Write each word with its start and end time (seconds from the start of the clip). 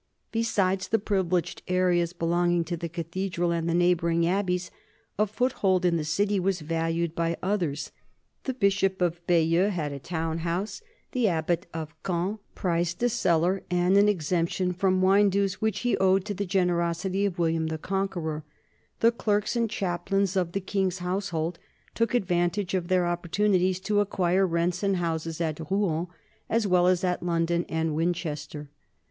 Besides 0.31 0.87
the 0.87 0.97
privileged 0.97 1.61
areas 1.67 2.11
belonging 2.11 2.63
to 2.63 2.75
the 2.75 2.89
cathedral 2.89 3.51
and 3.51 3.69
the 3.69 3.75
neighboring 3.75 4.25
abbeys, 4.25 4.71
a 5.19 5.27
foothold 5.27 5.85
in 5.85 5.95
the 5.97 6.03
city 6.03 6.39
was 6.39 6.61
valued 6.61 7.13
by 7.13 7.37
others: 7.43 7.91
the 8.45 8.55
bishop 8.55 8.99
of 8.99 9.21
Bayeux 9.27 9.69
had 9.69 9.91
a 9.91 9.99
town 9.99 10.37
NORMAN 10.37 10.39
LIFE 10.39 10.47
AND 10.47 10.65
CULTURE 10.65 11.23
163 11.25 11.29
house; 11.29 11.45
the 11.45 11.53
abbot 11.53 11.67
of 11.79 12.01
Caen 12.01 12.39
prized 12.55 13.03
a 13.03 13.09
cellar 13.09 13.61
and 13.69 13.95
an 13.95 14.07
exemp 14.09 14.49
tion 14.49 14.73
from 14.73 15.03
wine 15.03 15.29
dues 15.29 15.61
which 15.61 15.81
he 15.81 15.95
owed 15.97 16.25
to 16.25 16.33
the 16.33 16.47
generosity 16.47 17.23
of 17.27 17.37
William 17.37 17.67
the 17.67 17.77
Conqueror; 17.77 18.43
the 19.01 19.11
clerks 19.11 19.55
and 19.55 19.69
chaplains 19.69 20.35
of 20.35 20.53
the 20.53 20.59
king's 20.61 20.97
household 20.97 21.59
took 21.93 22.15
advantage 22.15 22.73
of 22.73 22.87
their 22.87 23.05
opportunities 23.05 23.79
to 23.81 23.99
acquire 23.99 24.47
rents 24.47 24.81
and 24.81 24.95
houses 24.95 25.39
at 25.39 25.59
Rouen, 25.69 26.07
as 26.49 26.65
well 26.65 26.87
as 26.87 27.03
at 27.03 27.21
London 27.21 27.67
and 27.69 27.93
Winchester. 27.93 28.71